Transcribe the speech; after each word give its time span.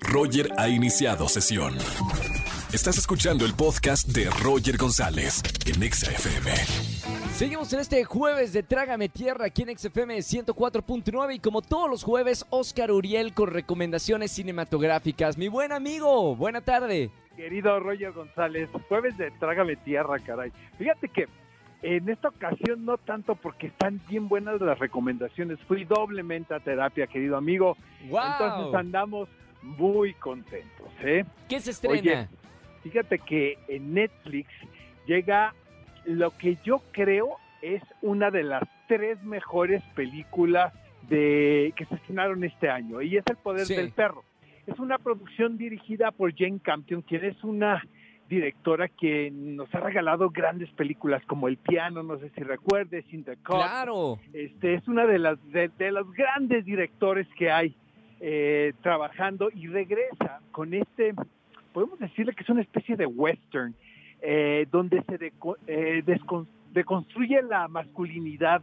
Roger 0.00 0.50
ha 0.56 0.68
iniciado 0.68 1.28
sesión. 1.28 1.74
Estás 2.72 2.98
escuchando 2.98 3.44
el 3.44 3.54
podcast 3.54 4.08
de 4.08 4.28
Roger 4.42 4.76
González 4.76 5.42
en 5.66 5.82
Exa 5.82 6.10
FM. 6.10 6.50
Seguimos 7.32 7.72
en 7.72 7.80
este 7.80 8.04
jueves 8.04 8.52
de 8.52 8.62
Trágame 8.62 9.08
Tierra 9.08 9.46
aquí 9.46 9.62
en 9.62 9.76
XFM 9.78 10.18
104.9 10.18 11.36
y 11.36 11.38
como 11.38 11.62
todos 11.62 11.88
los 11.88 12.02
jueves, 12.02 12.44
Oscar 12.50 12.90
Uriel 12.90 13.32
con 13.32 13.50
recomendaciones 13.50 14.32
cinematográficas. 14.32 15.38
Mi 15.38 15.48
buen 15.48 15.72
amigo, 15.72 16.36
buena 16.36 16.60
tarde. 16.60 17.10
Querido 17.36 17.78
Roger 17.80 18.12
González, 18.12 18.68
jueves 18.88 19.16
de 19.16 19.30
Trágame 19.32 19.76
Tierra, 19.76 20.18
caray. 20.18 20.52
Fíjate 20.76 21.08
que 21.08 21.28
en 21.82 22.08
esta 22.08 22.28
ocasión 22.28 22.84
no 22.84 22.98
tanto 22.98 23.36
porque 23.36 23.68
están 23.68 24.00
bien 24.08 24.28
buenas 24.28 24.60
las 24.60 24.78
recomendaciones. 24.78 25.58
Fui 25.68 25.84
doblemente 25.84 26.54
a 26.54 26.60
terapia, 26.60 27.06
querido 27.06 27.36
amigo. 27.36 27.76
Wow. 28.10 28.20
Entonces 28.32 28.74
andamos 28.74 29.28
muy 29.62 30.14
contentos, 30.14 30.88
¿eh? 31.02 31.24
¿Qué 31.48 31.60
se 31.60 31.70
estrena? 31.72 32.28
Fíjate 32.82 33.18
que 33.18 33.58
en 33.68 33.94
Netflix 33.94 34.48
llega 35.06 35.54
lo 36.04 36.30
que 36.30 36.56
yo 36.64 36.80
creo 36.92 37.36
es 37.60 37.82
una 38.02 38.30
de 38.30 38.44
las 38.44 38.62
tres 38.86 39.22
mejores 39.24 39.82
películas 39.94 40.72
de 41.08 41.72
que 41.76 41.84
se 41.86 41.96
estrenaron 41.96 42.44
este 42.44 42.70
año 42.70 43.02
y 43.02 43.16
es 43.16 43.24
El 43.28 43.36
Poder 43.36 43.66
Sí. 43.66 43.74
del 43.74 43.90
Perro. 43.92 44.24
Es 44.66 44.78
una 44.78 44.98
producción 44.98 45.56
dirigida 45.58 46.10
por 46.12 46.34
Jane 46.36 46.60
Campion, 46.62 47.02
quien 47.02 47.24
es 47.24 47.42
una 47.42 47.82
directora 48.28 48.88
que 48.88 49.30
nos 49.30 49.74
ha 49.74 49.80
regalado 49.80 50.28
grandes 50.28 50.70
películas 50.72 51.22
como 51.26 51.48
El 51.48 51.56
Piano, 51.56 52.02
no 52.02 52.18
sé 52.18 52.28
si 52.34 52.42
recuerdes, 52.42 53.04
In 53.12 53.24
the. 53.24 53.36
Claro. 53.42 54.18
Este 54.34 54.74
es 54.74 54.86
una 54.86 55.06
de 55.06 55.18
las 55.18 55.38
de, 55.50 55.68
de 55.68 55.90
los 55.90 56.12
grandes 56.12 56.66
directores 56.66 57.26
que 57.38 57.50
hay 57.50 57.74
eh, 58.20 58.72
trabajando 58.82 59.50
y 59.54 59.66
regresa 59.68 60.40
con 60.50 60.74
este, 60.74 61.14
podemos 61.72 61.98
decirle 61.98 62.32
que 62.34 62.42
es 62.42 62.48
una 62.48 62.62
especie 62.62 62.96
de 62.96 63.06
western 63.06 63.74
eh, 64.20 64.66
donde 64.70 65.02
se 65.02 65.18
deco- 65.18 65.56
eh, 65.66 66.02
deconstruye 66.72 67.42
la 67.42 67.68
masculinidad 67.68 68.62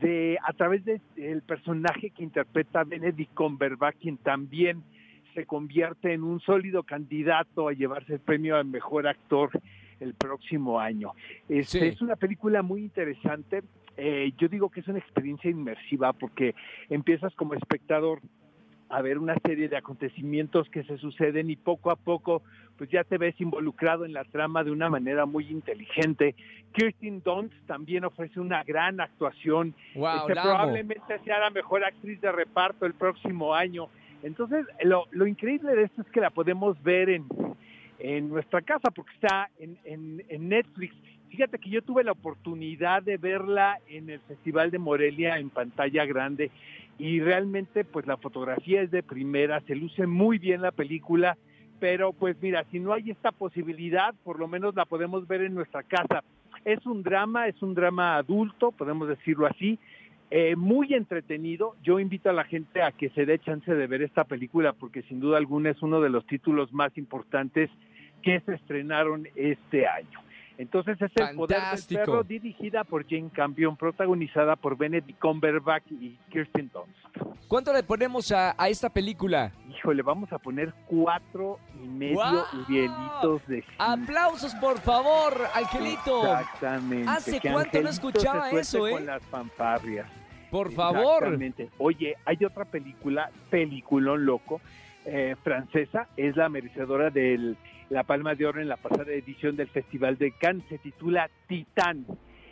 de 0.00 0.38
a 0.42 0.52
través 0.52 0.84
del 0.84 1.42
personaje 1.42 2.10
que 2.10 2.22
interpreta 2.22 2.84
Benedict 2.84 3.34
Cumberbatch, 3.34 3.96
quien 4.00 4.16
también 4.18 4.82
se 5.34 5.44
convierte 5.46 6.12
en 6.12 6.22
un 6.22 6.40
sólido 6.40 6.82
candidato 6.82 7.68
a 7.68 7.72
llevarse 7.72 8.14
el 8.14 8.20
premio 8.20 8.56
al 8.56 8.66
mejor 8.66 9.06
actor 9.06 9.50
el 10.00 10.14
próximo 10.14 10.78
año. 10.80 11.12
Este, 11.48 11.78
Sí. 11.78 11.86
Es 11.86 12.02
una 12.02 12.16
película 12.16 12.62
muy 12.62 12.82
interesante. 12.82 13.62
Eh, 13.96 14.32
yo 14.38 14.48
digo 14.48 14.68
que 14.70 14.80
es 14.80 14.88
una 14.88 14.98
experiencia 14.98 15.50
inmersiva 15.50 16.12
porque 16.12 16.54
empiezas 16.88 17.34
como 17.34 17.54
espectador 17.54 18.20
a 18.92 19.00
ver 19.02 19.18
una 19.18 19.34
serie 19.44 19.68
de 19.68 19.76
acontecimientos 19.76 20.68
que 20.68 20.84
se 20.84 20.98
suceden 20.98 21.50
y 21.50 21.56
poco 21.56 21.90
a 21.90 21.96
poco 21.96 22.42
pues 22.76 22.90
ya 22.90 23.04
te 23.04 23.16
ves 23.18 23.40
involucrado 23.40 24.04
en 24.04 24.12
la 24.12 24.24
trama 24.24 24.64
de 24.64 24.70
una 24.70 24.90
manera 24.90 25.24
muy 25.24 25.46
inteligente. 25.48 26.34
Kirsten 26.72 27.22
Dunst 27.22 27.54
también 27.66 28.04
ofrece 28.04 28.40
una 28.40 28.64
gran 28.64 29.00
actuación. 29.00 29.74
Wow, 29.94 30.20
Este, 30.28 30.32
amo. 30.32 30.42
probablemente 30.42 31.18
sea 31.24 31.38
la 31.38 31.50
mejor 31.50 31.84
actriz 31.84 32.20
de 32.20 32.32
reparto 32.32 32.84
el 32.86 32.94
próximo 32.94 33.54
año. 33.54 33.88
Entonces, 34.22 34.66
lo, 34.82 35.06
lo 35.12 35.26
increíble 35.26 35.74
de 35.74 35.84
esto 35.84 36.02
es 36.02 36.08
que 36.08 36.20
la 36.20 36.30
podemos 36.30 36.82
ver 36.82 37.10
en, 37.10 37.26
en 37.98 38.28
nuestra 38.28 38.62
casa 38.62 38.90
porque 38.90 39.12
está 39.14 39.48
en, 39.58 39.78
en, 39.84 40.24
en 40.28 40.48
Netflix. 40.48 40.94
Fíjate 41.32 41.58
que 41.58 41.70
yo 41.70 41.80
tuve 41.80 42.04
la 42.04 42.12
oportunidad 42.12 43.02
de 43.02 43.16
verla 43.16 43.78
en 43.88 44.10
el 44.10 44.20
Festival 44.20 44.70
de 44.70 44.78
Morelia 44.78 45.38
en 45.38 45.48
pantalla 45.48 46.04
grande 46.04 46.50
y 46.98 47.20
realmente 47.20 47.86
pues 47.86 48.06
la 48.06 48.18
fotografía 48.18 48.82
es 48.82 48.90
de 48.90 49.02
primera, 49.02 49.62
se 49.62 49.74
luce 49.74 50.06
muy 50.06 50.36
bien 50.36 50.60
la 50.60 50.72
película, 50.72 51.38
pero 51.80 52.12
pues 52.12 52.36
mira, 52.42 52.66
si 52.70 52.80
no 52.80 52.92
hay 52.92 53.10
esta 53.10 53.32
posibilidad, 53.32 54.14
por 54.24 54.38
lo 54.38 54.46
menos 54.46 54.74
la 54.74 54.84
podemos 54.84 55.26
ver 55.26 55.40
en 55.40 55.54
nuestra 55.54 55.82
casa. 55.82 56.22
Es 56.66 56.84
un 56.84 57.02
drama, 57.02 57.48
es 57.48 57.62
un 57.62 57.72
drama 57.72 58.16
adulto, 58.16 58.70
podemos 58.70 59.08
decirlo 59.08 59.46
así, 59.46 59.78
eh, 60.30 60.54
muy 60.54 60.92
entretenido. 60.92 61.76
Yo 61.82 61.98
invito 61.98 62.28
a 62.28 62.34
la 62.34 62.44
gente 62.44 62.82
a 62.82 62.92
que 62.92 63.08
se 63.08 63.24
dé 63.24 63.38
chance 63.38 63.74
de 63.74 63.86
ver 63.86 64.02
esta 64.02 64.24
película 64.24 64.74
porque 64.74 65.00
sin 65.04 65.18
duda 65.18 65.38
alguna 65.38 65.70
es 65.70 65.80
uno 65.80 66.02
de 66.02 66.10
los 66.10 66.26
títulos 66.26 66.74
más 66.74 66.98
importantes 66.98 67.70
que 68.20 68.38
se 68.40 68.52
estrenaron 68.52 69.26
este 69.34 69.86
año. 69.86 70.20
Entonces 70.58 71.00
es 71.00 71.10
El 71.16 71.36
Poder 71.36 71.60
del. 71.60 71.98
Perro, 71.98 72.22
dirigida 72.22 72.84
por 72.84 73.08
Jane 73.08 73.30
Campion, 73.32 73.76
protagonizada 73.76 74.56
por 74.56 74.76
Benedict 74.76 75.18
Cumberbatch 75.18 75.90
y 75.92 76.18
Kirsten 76.30 76.70
Dunst. 76.72 77.38
¿Cuánto 77.48 77.72
le 77.72 77.82
ponemos 77.82 78.32
a, 78.32 78.54
a 78.56 78.68
esta 78.68 78.88
película? 78.88 79.52
Híjole, 79.68 80.02
vamos 80.02 80.32
a 80.32 80.38
poner 80.38 80.72
cuatro 80.86 81.58
y 81.82 81.86
medio. 81.86 82.44
Urielitos 82.66 83.46
de 83.46 83.62
cinco. 83.62 83.74
Aplausos, 83.78 84.54
por 84.54 84.78
favor, 84.78 85.34
Angelito. 85.54 86.22
Exactamente. 86.22 87.10
¿Hace 87.10 87.40
que 87.40 87.52
cuánto 87.52 87.82
no 87.82 87.88
escuchaba 87.88 88.50
se 88.50 88.60
eso, 88.60 88.86
eh? 88.86 88.92
Con 88.92 89.06
las 89.06 89.22
fanfarrias. 89.26 90.06
Por 90.50 90.72
favor. 90.72 91.24
Exactamente. 91.24 91.70
Oye, 91.78 92.16
hay 92.24 92.44
otra 92.44 92.64
película, 92.64 93.30
peliculón 93.50 94.24
loco, 94.24 94.60
eh, 95.04 95.36
francesa, 95.42 96.08
es 96.16 96.36
la 96.36 96.48
merecedora 96.48 97.10
de 97.10 97.54
la 97.90 98.04
Palma 98.04 98.34
de 98.34 98.46
Oro 98.46 98.60
en 98.60 98.68
la 98.68 98.76
pasada 98.76 99.12
edición 99.12 99.56
del 99.56 99.68
Festival 99.68 100.16
de 100.18 100.32
Cannes, 100.32 100.64
se 100.68 100.78
titula 100.78 101.28
Titán. 101.46 102.06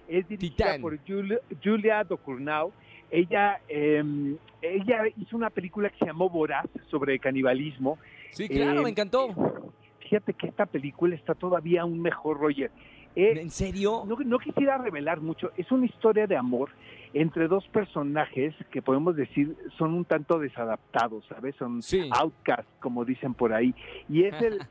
Es 0.08 0.26
dirigida 0.28 0.66
Titán. 0.66 0.80
por 0.82 0.98
Jul- 1.04 1.40
Julia 1.62 2.02
Ducournau. 2.04 2.72
Ella, 3.10 3.60
eh, 3.68 4.02
ella 4.62 5.02
hizo 5.16 5.36
una 5.36 5.50
película 5.50 5.88
que 5.88 5.98
se 5.98 6.06
llamó 6.06 6.28
Voraz 6.28 6.66
sobre 6.90 7.18
canibalismo. 7.18 7.98
Sí, 8.30 8.48
claro, 8.48 8.80
Eh, 8.80 8.84
me 8.84 8.90
encantó. 8.90 9.34
Fíjate 10.00 10.34
que 10.34 10.48
esta 10.48 10.66
película 10.66 11.14
está 11.14 11.34
todavía 11.34 11.82
aún 11.82 12.00
mejor, 12.02 12.38
Roger. 12.40 12.70
Eh, 13.16 13.40
¿En 13.40 13.50
serio? 13.50 14.04
no, 14.06 14.16
no 14.24 14.38
quisiera 14.38 14.78
revelar 14.78 15.20
mucho. 15.20 15.50
Es 15.56 15.70
una 15.72 15.86
historia 15.86 16.26
de 16.26 16.36
amor 16.36 16.70
entre 17.12 17.48
dos 17.48 17.66
personajes 17.68 18.54
que 18.70 18.82
podemos 18.82 19.16
decir 19.16 19.56
son 19.78 19.94
un 19.94 20.04
tanto 20.04 20.38
desadaptados, 20.38 21.24
¿sabes? 21.26 21.56
Son 21.56 21.82
Sí. 21.82 22.08
outcasts, 22.12 22.70
como 22.78 23.04
dicen 23.04 23.34
por 23.34 23.52
ahí. 23.52 23.74
Y 24.08 24.24
es 24.24 24.40
el... 24.42 24.58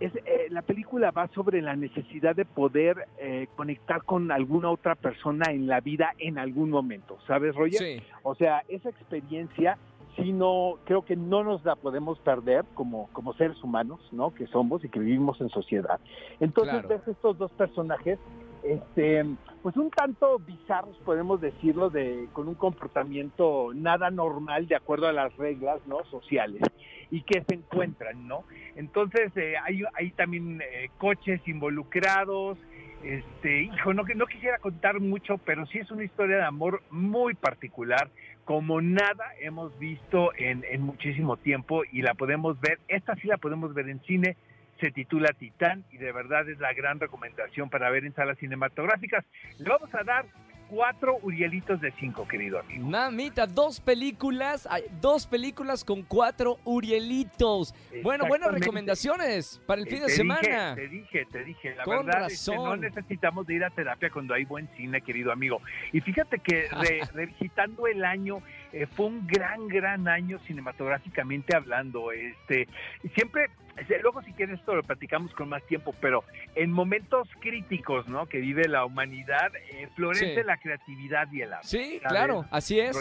Es, 0.00 0.16
eh, 0.16 0.46
la 0.48 0.62
película 0.62 1.10
va 1.10 1.28
sobre 1.34 1.60
la 1.60 1.76
necesidad 1.76 2.34
de 2.34 2.46
poder 2.46 3.06
eh, 3.18 3.48
conectar 3.54 4.02
con 4.02 4.32
alguna 4.32 4.70
otra 4.70 4.94
persona 4.94 5.50
en 5.52 5.66
la 5.66 5.80
vida 5.80 6.14
en 6.18 6.38
algún 6.38 6.70
momento, 6.70 7.18
¿sabes, 7.26 7.54
Roger? 7.54 7.78
Sí. 7.98 8.02
O 8.22 8.34
sea, 8.34 8.62
esa 8.70 8.88
experiencia, 8.88 9.76
si 10.16 10.32
no, 10.32 10.74
creo 10.84 11.02
que 11.02 11.16
no 11.16 11.44
nos 11.44 11.64
la 11.64 11.76
podemos 11.76 12.18
perder 12.20 12.64
como, 12.74 13.08
como 13.12 13.32
seres 13.34 13.62
humanos, 13.62 14.00
¿no? 14.12 14.34
Que 14.34 14.46
somos 14.48 14.84
y 14.84 14.88
que 14.88 14.98
vivimos 14.98 15.40
en 15.40 15.48
sociedad. 15.50 16.00
Entonces 16.40 16.72
Claro. 16.82 16.88
ves 16.88 17.08
estos 17.08 17.38
dos 17.38 17.50
personajes, 17.52 18.18
este, 18.62 19.24
pues 19.62 19.76
un 19.76 19.90
tanto 19.90 20.38
bizarros, 20.38 20.96
podemos 21.04 21.40
decirlo, 21.40 21.88
de, 21.90 22.28
con 22.32 22.48
un 22.48 22.54
comportamiento 22.54 23.70
nada 23.74 24.10
normal 24.10 24.66
de 24.68 24.76
acuerdo 24.76 25.06
a 25.08 25.12
las 25.12 25.34
reglas, 25.36 25.80
¿no? 25.86 26.04
Sociales 26.10 26.62
y 27.10 27.22
que 27.22 27.42
se 27.48 27.54
encuentran, 27.54 28.28
¿no? 28.28 28.44
Entonces 28.76 29.36
eh, 29.36 29.54
hay, 29.64 29.82
hay 29.94 30.10
también 30.12 30.60
eh, 30.60 30.90
coches 30.98 31.40
involucrados, 31.48 32.58
este, 33.02 33.62
hijo, 33.62 33.94
no, 33.94 34.04
que- 34.04 34.14
no 34.14 34.26
quisiera 34.26 34.58
contar 34.58 35.00
mucho, 35.00 35.38
pero 35.38 35.66
sí 35.66 35.78
es 35.78 35.90
una 35.90 36.04
historia 36.04 36.36
de 36.36 36.44
amor 36.44 36.82
muy 36.90 37.34
particular, 37.34 38.10
como 38.50 38.80
nada 38.80 39.26
hemos 39.38 39.78
visto 39.78 40.32
en, 40.36 40.64
en 40.68 40.82
muchísimo 40.82 41.36
tiempo 41.36 41.84
y 41.92 42.02
la 42.02 42.14
podemos 42.14 42.60
ver, 42.60 42.80
esta 42.88 43.14
sí 43.14 43.28
la 43.28 43.36
podemos 43.36 43.72
ver 43.74 43.88
en 43.88 44.00
cine, 44.02 44.36
se 44.80 44.90
titula 44.90 45.28
Titán 45.38 45.84
y 45.92 45.98
de 45.98 46.10
verdad 46.10 46.48
es 46.48 46.58
la 46.58 46.72
gran 46.72 46.98
recomendación 46.98 47.70
para 47.70 47.88
ver 47.90 48.04
en 48.04 48.12
salas 48.12 48.38
cinematográficas. 48.38 49.24
Le 49.60 49.68
vamos 49.68 49.94
a 49.94 50.02
dar 50.02 50.26
cuatro 50.70 51.18
Urielitos 51.22 51.80
de 51.80 51.92
cinco, 51.98 52.26
querido 52.26 52.60
amigo. 52.60 52.86
Mamita, 52.88 53.46
dos 53.46 53.80
películas, 53.80 54.68
dos 55.00 55.26
películas 55.26 55.84
con 55.84 56.02
cuatro 56.02 56.58
Urielitos. 56.64 57.74
Bueno, 58.02 58.26
buenas 58.26 58.52
recomendaciones 58.52 59.60
para 59.66 59.80
el 59.82 59.88
Eh, 59.88 59.90
fin 59.90 60.00
de 60.00 60.08
semana. 60.10 60.74
Te 60.76 60.88
dije, 60.88 61.26
te 61.30 61.44
dije. 61.44 61.74
La 61.74 61.82
Con 61.84 62.06
verdad 62.06 62.30
es 62.30 62.44
que 62.48 62.54
no 62.54 62.64
razón. 62.66 62.80
necesitamos 62.80 63.46
de 63.46 63.54
ir 63.54 63.64
a 63.64 63.70
terapia 63.70 64.10
cuando 64.10 64.32
hay 64.34 64.44
buen 64.44 64.68
cine, 64.76 65.00
querido 65.02 65.32
amigo. 65.32 65.60
Y 65.92 66.00
fíjate 66.00 66.38
que 66.38 66.68
re- 66.70 67.00
revisitando 67.12 67.86
el 67.88 68.04
año, 68.04 68.40
eh, 68.72 68.86
fue 68.86 69.06
un 69.06 69.26
gran, 69.26 69.68
gran 69.68 70.08
año 70.08 70.38
cinematográficamente 70.46 71.56
hablando. 71.56 72.12
Este, 72.12 72.68
siempre, 73.14 73.50
eh, 73.76 73.98
luego 74.02 74.22
si 74.22 74.32
quieres 74.32 74.58
esto 74.58 74.74
lo 74.74 74.82
platicamos 74.82 75.32
con 75.34 75.48
más 75.48 75.62
tiempo, 75.66 75.94
pero 76.00 76.24
en 76.54 76.70
momentos 76.70 77.28
críticos, 77.40 78.08
¿no? 78.08 78.26
Que 78.26 78.38
vive 78.38 78.68
la 78.68 78.84
humanidad, 78.84 79.50
eh, 79.72 79.88
florece 79.94 80.34
Sí. 80.36 80.42
la 80.44 80.56
creatividad 80.58 81.30
y 81.32 81.42
el 81.42 81.52
arte. 81.52 81.66
Sí, 81.68 81.84
¿sabes? 81.98 82.02
claro, 82.08 82.44
así 82.50 82.80
es. 82.80 82.96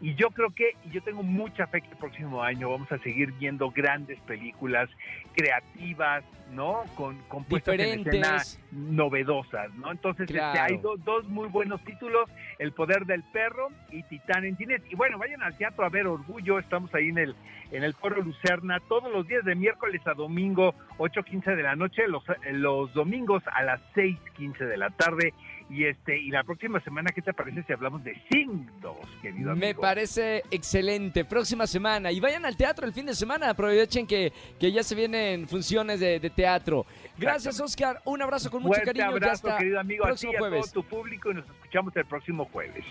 Y 0.00 0.14
yo 0.14 0.30
creo 0.30 0.50
que, 0.50 0.76
y 0.84 0.90
yo 0.90 1.02
tengo 1.02 1.22
mucha 1.22 1.66
fe 1.66 1.80
que 1.80 1.88
el 1.88 1.96
próximo 1.96 2.42
año 2.42 2.70
vamos 2.70 2.90
a 2.92 2.98
seguir 2.98 3.32
viendo 3.32 3.70
grandes 3.70 4.18
películas 4.20 4.90
creativas, 5.34 6.24
¿no? 6.52 6.82
Con, 6.94 7.18
con 7.28 7.44
puestas 7.44 7.78
en 7.78 8.00
escena 8.00 8.42
novedosas, 8.72 9.72
¿no? 9.74 9.90
Entonces 9.90 10.28
este, 10.28 10.40
hay 10.40 10.78
dos 10.78 11.24
muy 11.28 11.48
buenos 11.48 11.82
títulos, 11.84 12.28
El 12.58 12.72
Poder 12.72 13.06
del 13.06 13.22
Perro 13.22 13.68
y 13.90 14.02
Titán 14.04 14.44
en 14.44 14.56
Cines. 14.56 14.82
Y 14.90 14.94
bueno, 14.94 15.18
vayan 15.18 15.42
al 15.42 15.56
teatro 15.56 15.84
a 15.84 15.88
ver 15.88 16.06
Orgullo, 16.06 16.58
estamos 16.58 16.94
ahí 16.94 17.08
en 17.08 17.18
el, 17.18 17.36
en 17.70 17.84
el 17.84 17.94
Foro 17.94 18.20
Lucerna 18.20 18.80
todos 18.88 19.10
los 19.10 19.26
días 19.26 19.44
de 19.44 19.54
miércoles 19.54 20.02
a 20.06 20.14
domingo, 20.14 20.74
8.15 20.98 21.56
de 21.56 21.62
la 21.62 21.76
noche, 21.76 22.06
los, 22.08 22.24
los 22.50 22.92
domingos 22.94 23.42
a 23.52 23.62
las 23.62 23.80
6.15 23.94 24.58
de 24.58 24.76
la 24.76 24.90
tarde 24.90 25.32
y 25.70 25.84
este 25.86 26.18
y 26.18 26.30
la 26.30 26.44
próxima 26.44 26.80
semana, 26.80 27.10
¿qué 27.14 27.22
te 27.22 27.32
parece 27.32 27.62
si 27.62 27.72
hablamos 27.72 28.04
de 28.04 28.14
Signos, 28.30 28.96
querido 29.22 29.52
amigo? 29.52 29.66
Me 29.66 29.74
parece 29.74 30.42
excelente. 30.50 31.24
Próxima 31.24 31.66
semana. 31.66 32.12
Y 32.12 32.20
vayan 32.20 32.44
al 32.44 32.56
teatro 32.56 32.86
el 32.86 32.92
fin 32.92 33.06
de 33.06 33.14
semana. 33.14 33.50
Aprovechen 33.50 34.06
que, 34.06 34.32
que 34.60 34.70
ya 34.70 34.82
se 34.82 34.94
vienen 34.94 35.48
funciones 35.48 36.00
de, 36.00 36.20
teatro. 36.30 36.86
Gracias, 37.16 37.60
Oscar. 37.60 38.00
Un 38.04 38.22
abrazo 38.22 38.50
con 38.50 38.62
mucho 38.62 38.80
cariño. 38.84 39.08
Un 39.08 39.14
abrazo, 39.14 39.48
querido 39.56 39.80
amigo. 39.80 40.04
Próximo 40.04 40.32
a 40.34 40.38
jueves. 40.38 40.68
a 40.68 40.72
todo 40.72 40.82
tu 40.82 40.88
público 40.88 41.30
y 41.30 41.34
nos 41.34 41.46
escuchamos 41.46 41.96
el 41.96 42.04
próximo 42.04 42.44
jueves. 42.46 42.84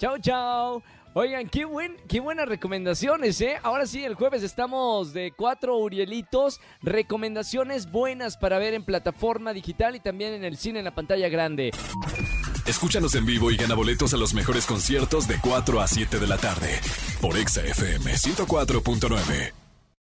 Chao, 0.00 0.16
chao. 0.18 0.82
Oigan, 1.12 1.46
qué, 1.48 1.66
buen, 1.66 1.94
qué 2.08 2.20
buenas 2.20 2.48
recomendaciones, 2.48 3.38
¿eh? 3.42 3.58
Ahora 3.62 3.84
sí, 3.84 4.02
el 4.02 4.14
jueves 4.14 4.42
estamos 4.42 5.12
de 5.12 5.30
cuatro 5.36 5.76
Urielitos. 5.76 6.58
Recomendaciones 6.80 7.90
buenas 7.90 8.38
para 8.38 8.58
ver 8.58 8.72
en 8.72 8.82
plataforma 8.82 9.52
digital 9.52 9.94
y 9.96 10.00
también 10.00 10.32
en 10.32 10.44
el 10.44 10.56
cine 10.56 10.78
en 10.78 10.86
la 10.86 10.94
pantalla 10.94 11.28
grande. 11.28 11.72
Escúchanos 12.66 13.14
en 13.14 13.26
vivo 13.26 13.50
y 13.50 13.56
gana 13.56 13.74
boletos 13.74 14.14
a 14.14 14.16
los 14.16 14.32
mejores 14.32 14.64
conciertos 14.64 15.28
de 15.28 15.38
4 15.38 15.80
a 15.82 15.86
7 15.86 16.18
de 16.18 16.26
la 16.26 16.38
tarde 16.38 16.80
por 17.20 17.36
Exa 17.36 17.60
FM 17.60 18.10
104.9. 18.14 19.59